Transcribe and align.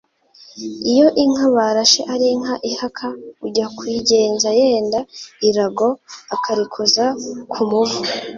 Iyo 0.91 1.07
inka 1.23 1.45
barashe 1.55 2.01
ari 2.13 2.25
inka 2.35 2.55
ihaka, 2.71 3.07
ujya 3.45 3.65
kuyigenza 3.77 4.49
yenda 4.61 4.99
irago 5.47 5.87
akarikoza 6.35 7.05
ku 7.51 7.61
muvu, 7.69 8.01